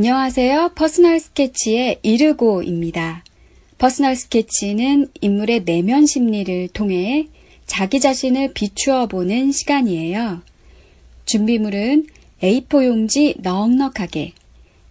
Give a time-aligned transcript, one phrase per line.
[0.00, 0.70] 안녕하세요.
[0.76, 3.22] Personal Sketch의 이르고입니다.
[3.76, 7.26] Personal Sketch는 인물의 내면 심리를 통해
[7.66, 10.40] 자기 자신을 비추어 보는 시간이에요.
[11.26, 12.06] 준비물은
[12.42, 14.32] A4 용지 넉넉하게,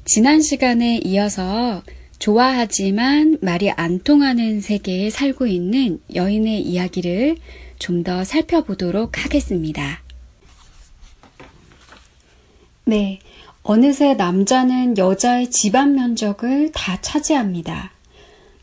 [0.05, 1.83] 지난 시간에 이어서
[2.19, 7.37] 좋아하지만 말이 안 통하는 세계에 살고 있는 여인의 이야기를
[7.79, 10.01] 좀 더 살펴보도록 하겠습니다.
[12.85, 13.19] 네.
[13.68, 17.90] 어느새 남자는 여자의 집안 면적을 다 차지합니다.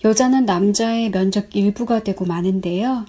[0.05, 3.05] 여자는 남자의 면적 일부가 되고 마는데요.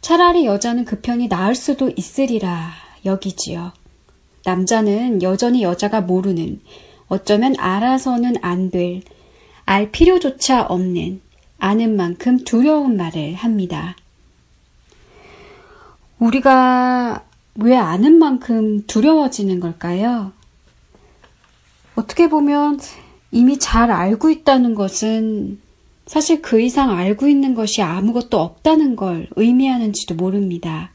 [0.00, 2.70] 차라리 여자는 그 편이 나을 수도 있으리라
[3.04, 3.72] 여기지요.
[4.46, 6.62] 남자는 여전히 여자가 모르는,
[7.08, 9.02] 어쩌면 알아서는 안 될,
[9.66, 11.20] 알 필요조차 없는,
[11.58, 13.96] 아는 만큼 두려운 말을 합니다.
[16.18, 17.22] 우리가
[17.56, 20.32] 왜 아는 만큼 두려워지는 걸까요?
[21.94, 22.80] 어떻게 보면
[23.30, 25.60] 이미 잘 알고 있다는 것은
[26.06, 30.92] 사실 그 이상 알고 있는 것이 아무것도 없다는 걸 의미하는지도 모릅니다.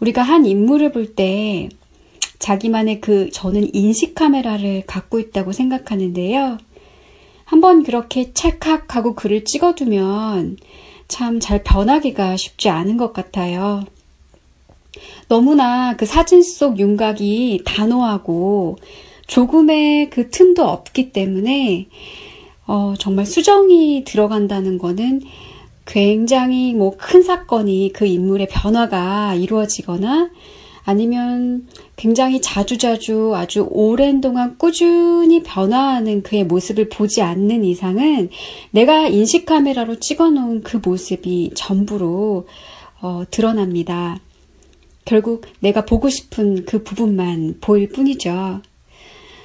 [0.00, 1.68] 우리가 한 인물을 볼 때
[2.38, 6.58] 자기만의 그 저는 인식 카메라를 갖고 있다고 생각하는데요.
[7.44, 10.56] 한번 그렇게 찰칵하고 글을 찍어두면
[11.08, 13.84] 참 잘 변하기가 쉽지 않은 것 같아요.
[15.28, 18.78] 너무나 그 사진 속 윤곽이 단호하고
[19.30, 21.86] 조금의 그 틈도 없기 때문에
[22.66, 25.22] 어, 정말 수정이 들어간다는 거는
[25.86, 30.30] 굉장히 뭐 큰 사건이 그 인물의 변화가 이루어지거나
[30.84, 38.30] 아니면 굉장히 자주자주 아주 오랜 동안 꾸준히 변화하는 그의 모습을 보지 않는 이상은
[38.72, 42.48] 내가 인식 카메라로 찍어 놓은 그 모습이 전부로
[43.00, 44.18] 어, 드러납니다.
[45.04, 48.62] 결국 내가 보고 싶은 그 부분만 보일 뿐이죠.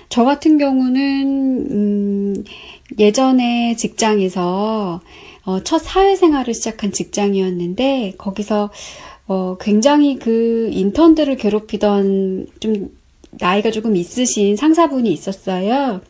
[0.10, 2.44] 저 같은 경우는 음,
[3.00, 5.02] 예전에 직장에서
[5.46, 8.72] 어, 첫 사회생활을 시작한 직장이었는데 거기서
[9.28, 12.90] 어, 굉장히 그 인턴들을 괴롭히던 좀
[13.32, 16.02] 나이가 조금 있으신 상사분이 있었어요.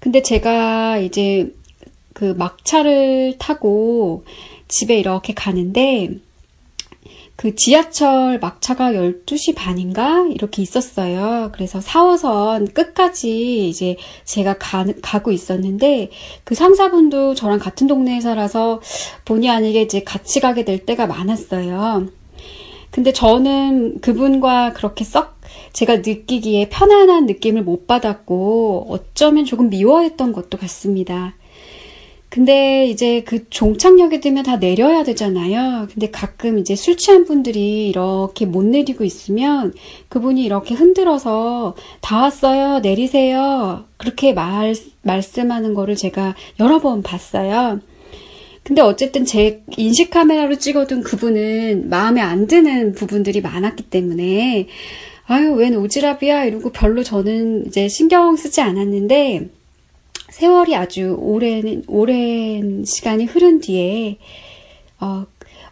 [0.00, 1.52] 근데 제가 이제
[2.12, 4.24] 그 막차를 타고
[4.68, 6.18] 집에 이렇게 가는데
[7.38, 10.26] 그 지하철 막차가 12시 반인가?
[10.28, 11.50] 이렇게 있었어요.
[11.52, 16.10] 그래서 4호선 끝까지 이제 제가 가, 가고 있었는데
[16.42, 18.80] 그 상사분도 저랑 같은 동네에 살아서
[19.24, 22.08] 본의 아니게 이제 같이 가게 될 때가 많았어요.
[22.90, 25.38] 근데 저는 그분과 그렇게 썩
[25.72, 31.34] 제가 느끼기에 편안한 느낌을 못 받았고 어쩌면 조금 미워했던 것도 같습니다.
[32.30, 35.88] 근데 이제 그 종착역에 되면 다 내려야 되잖아요.
[35.90, 39.72] 근데 가끔 이제 술 취한 분들이 이렇게 못 내리고 있으면
[40.08, 42.80] 그분이 이렇게 흔들어서 다 왔어요.
[42.80, 43.84] 내리세요.
[43.96, 47.80] 그렇게 말, 말씀하는 거를 제가 여러 번 봤어요.
[48.62, 54.66] 근데 어쨌든 제 인식 카메라로 찍어둔 그분은 마음에 안 드는 부분들이 많았기 때문에
[55.26, 56.46] 아유, 웬 오지랖이야?
[56.46, 59.48] 이러고 별로 저는 이제 신경 쓰지 않았는데
[60.30, 64.18] 세월이 아주 오랜, 오랜 시간이 흐른 뒤에,
[65.00, 65.26] 어,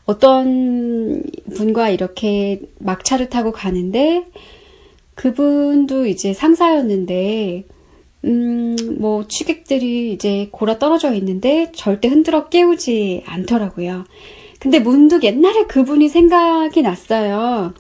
[0.06, 1.22] 어떤
[1.54, 4.26] 분과 이렇게 막차를 타고 가는데,
[5.14, 7.64] 그분도 이제 상사였는데,
[8.24, 14.04] 음, 뭐, 취객들이 이제 골아 떨어져 있는데, 절대 흔들어 깨우지 않더라고요.
[14.58, 17.74] 근데 문득 옛날에 그분이 생각이 났어요.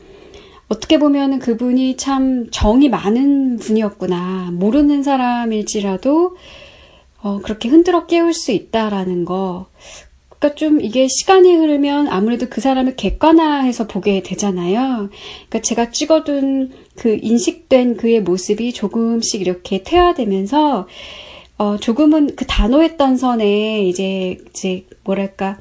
[0.68, 4.50] 어떻게 보면 그분이 참 정이 많은 분이었구나.
[4.52, 6.36] 모르는 사람일지라도
[7.26, 9.66] 어, 그렇게 흔들어 깨울 수 있다라는 거.
[10.28, 15.10] 그러니까 좀 이게 시간이 흐르면 아무래도 그 사람을 객관화해서 보게 되잖아요.
[15.48, 20.86] 그러니까 제가 찍어둔 그 인식된 그의 모습이 조금씩 이렇게 퇴화되면서
[21.58, 25.58] 어, 조금은 그 단호했던 선에 이제 이제 뭐랄까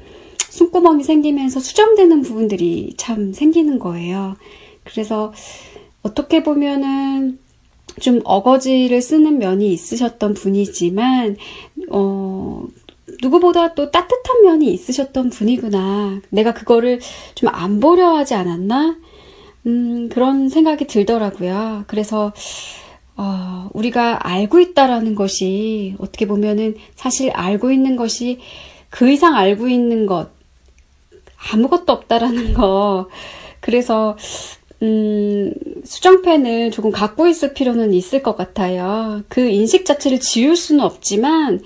[0.48, 4.36] 숨구멍이 생기면서 수정되는 부분들이 참 생기는 거예요.
[4.84, 5.32] 그래서
[6.02, 7.40] 어떻게 보면은
[8.00, 11.36] 좀 어거지를 쓰는 면이 있으셨던 분이지만,
[11.90, 12.64] 어,
[13.22, 16.20] 누구보다 또 따뜻한 면이 있으셨던 분이구나.
[16.30, 17.00] 내가 그거를
[17.34, 18.96] 좀 안 보려 하지 않았나?
[19.66, 21.84] 음, 그런 생각이 들더라고요.
[21.86, 22.32] 그래서,
[23.16, 28.38] 어, 우리가 알고 있다라는 것이 어떻게 보면은 사실 알고 있는 것이
[28.90, 30.30] 그 이상 알고 있는 것
[31.52, 33.08] 아무것도 없다라는 거.
[33.60, 34.16] 그래서
[34.82, 35.52] 음,
[35.84, 39.22] 수정펜을 조금 갖고 있을 필요는 있을 것 같아요.
[39.28, 41.60] 그 인식 자체를 지울 수는 없지만,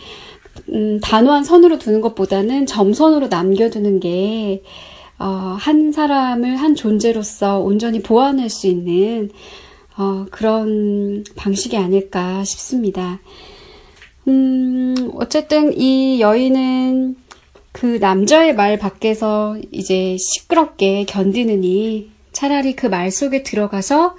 [0.73, 4.62] 음, 단호한 선으로 두는 것보다는 점선으로 남겨두는 게,
[5.19, 5.25] 어,
[5.59, 9.31] 한 사람을 한 존재로서 온전히 보완할 수 있는,
[9.97, 13.21] 어, 그런 방식이 아닐까 싶습니다.
[14.29, 17.17] 음, 어쨌든 이 여인은
[17.73, 22.11] 그 남자의 말 밖에서 이제 시끄럽게 견디느니
[22.41, 24.17] 차라리 그 말 속에 들어가서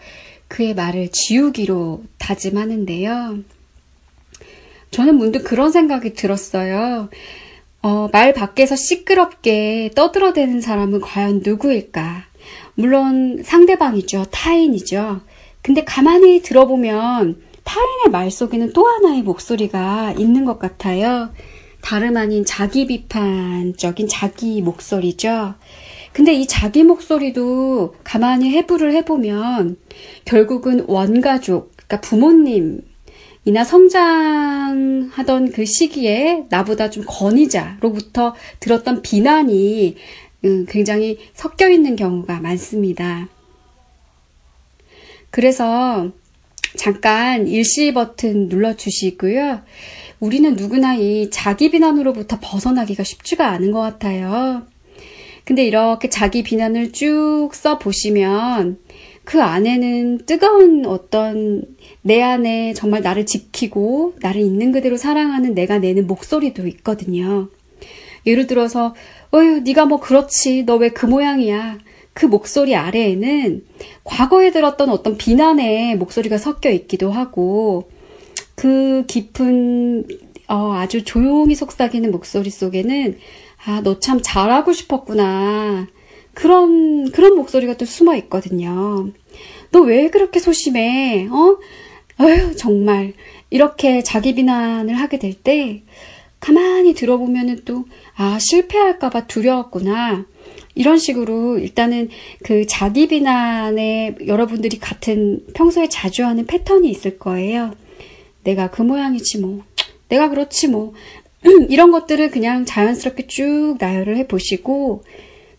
[0.48, 3.40] 그의 말을 지우기로 다짐하는데요.
[4.92, 7.10] 저는 문득 그런 생각이 들었어요.
[7.82, 12.26] 어, 말 밖에서 시끄럽게 떠들어대는 사람은 과연 누구일까?
[12.76, 14.26] 물론 상대방이죠.
[14.30, 15.22] 타인이죠.
[15.64, 21.34] 근데 가만히 들어보면 타인의 말 속에는 또 하나의 목소리가 있는 것 같아요.
[21.82, 25.56] 다름 아닌 자기 비판적인 자기 목소리죠.
[26.14, 29.78] 근데 이 자기 목소리도 가만히 해부를 해보면
[30.26, 32.82] 결국은 원가족, 그러니까 부모님
[33.44, 39.96] 이나 성장하던 그 시기에 나보다 좀 권위자로부터 들었던 비난이
[40.46, 43.30] 음, 굉장히 섞여 있는 경우가 많습니다.
[45.30, 46.12] 그래서
[46.76, 49.62] 잠깐 일시 버튼 눌러주시고요.
[50.20, 54.68] 우리는 누구나 이 자기 비난으로부터 벗어나기가 쉽지가 않은 것 같아요.
[55.52, 58.78] 근데 이렇게 자기 비난을 쭉 써보시면
[59.26, 61.66] 그 안에는 뜨거운 어떤
[62.02, 67.50] 내 안에 정말 나를 지키고 나를 있는 그대로 사랑하는 내가 내는 목소리도 있거든요.
[68.26, 68.96] 예를 들어서
[69.34, 71.80] 어휴 네가 뭐 그렇지 너 왜 그 모양이야
[72.14, 73.66] 그 목소리 아래에는
[74.06, 77.92] 과거에 들었던 어떤 비난의 목소리가 섞여 있기도 하고
[78.56, 80.06] 그 깊은
[80.48, 83.18] 어, 아주 조용히 속삭이는 목소리 속에는
[83.66, 85.88] 아, 너 참 잘하고 싶었구나.
[86.34, 89.10] 그런, 그런 목소리가 또 숨어 있거든요.
[89.72, 91.28] 너 왜 그렇게 소심해?
[91.30, 91.58] 어?
[92.20, 93.14] 어휴, 정말.
[93.50, 95.84] 이렇게 자기 비난을 하게 될 때,
[96.40, 97.86] 가만히 들어보면은 또,
[98.16, 100.26] 아, 실패할까봐 두려웠구나.
[100.74, 102.10] 이런 식으로 일단은
[102.44, 107.74] 그 자기 비난에 여러분들이 같은 평소에 자주 하는 패턴이 있을 거예요.
[108.44, 109.64] 내가 그 모양이지 뭐.
[110.08, 110.94] 내가 그렇지 뭐.
[111.70, 115.04] 이런 것들을 그냥 자연스럽게 쭉 나열을 해 보시고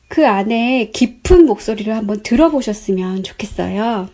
[0.08, 4.08] 그 안에 깊은 목소리를 한번 들어보셨으면 좋겠어요.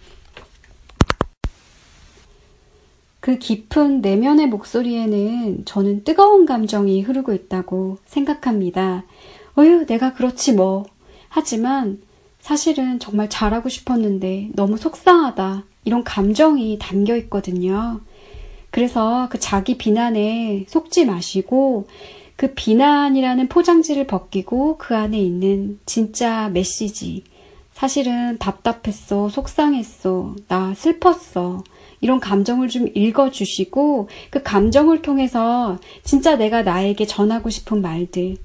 [3.20, 9.04] 그 깊은 내면의 목소리에는 저는 뜨거운 감정이 흐르고 있다고 생각합니다.
[9.56, 10.86] 어휴, 내가 그렇지 뭐.
[11.28, 12.00] 하지만
[12.40, 15.64] 사실은 정말 잘하고 싶었는데 너무 속상하다.
[15.84, 18.00] 이런 감정이 담겨 있거든요.
[18.78, 21.88] 그래서 그 자기 비난에 속지 마시고
[22.36, 27.24] 그 비난이라는 포장지를 벗기고 그 안에 있는 진짜 메시지.
[27.72, 31.64] 사실은 답답했어, 속상했어, 나 슬펐어.
[32.00, 38.36] 이런 감정을 좀 읽어주시고 그 감정을 통해서 진짜 내가 나에게 전하고 싶은 말들.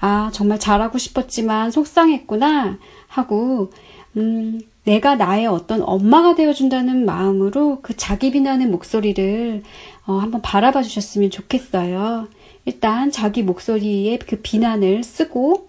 [0.00, 3.70] 아, 정말 잘하고 싶었지만 속상했구나 하고,
[4.18, 9.62] 음, 내가 나의 어떤 엄마가 되어준다는 마음으로 그 자기 비난의 목소리를
[10.06, 12.28] 어, 한번 바라봐 주셨으면 좋겠어요.
[12.64, 15.68] 일단 자기 목소리에 그 비난을 쓰고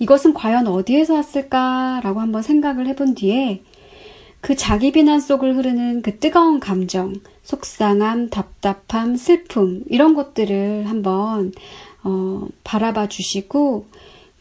[0.00, 3.62] 이것은 과연 어디에서 왔을까라고 한번 생각을 해본 뒤에
[4.40, 11.52] 그 자기 비난 속을 흐르는 그 뜨거운 감정, 속상함, 답답함, 슬픔 이런 것들을 한번
[12.04, 13.86] 어, 바라봐 주시고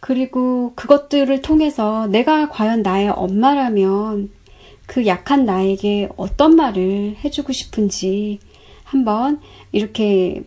[0.07, 4.29] 그리고 그것들을 통해서 내가 과연 나의 엄마라면
[4.85, 8.39] 그 약한 나에게 어떤 말을 해주고 싶은지
[8.85, 9.41] 한번
[9.73, 10.43] 이렇게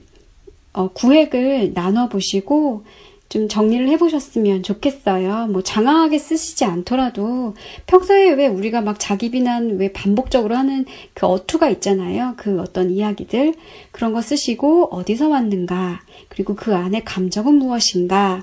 [0.72, 2.84] 어, 구획을 나눠보시고
[3.28, 5.48] 좀 정리를 해보셨으면 좋겠어요.
[5.48, 7.52] 뭐 장황하게 쓰시지 않더라도
[7.86, 12.32] 평소에 왜 우리가 막 자기 비난 왜 반복적으로 하는 그 어투가 있잖아요.
[12.38, 13.52] 그 어떤 이야기들
[13.92, 16.00] 그런 거 쓰시고 어디서 왔는가
[16.30, 18.42] 그리고 그 안에 감정은 무엇인가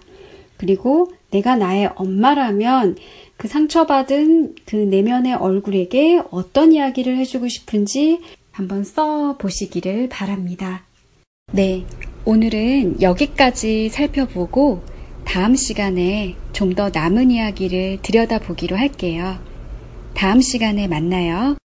[0.58, 2.98] 그리고 내가 나의 엄마라면
[3.38, 8.20] 그 상처받은 그 내면의 얼굴에게 어떤 이야기를 해주고 싶은지
[8.52, 10.84] 한번 써 보시기를 바랍니다.
[11.52, 11.86] 네.
[12.26, 14.82] 오늘은 여기까지 살펴보고
[15.24, 19.38] 다음 시간에 좀 더 남은 이야기를 들여다보기로 할게요.
[20.14, 21.56] 다음 시간에 만나요.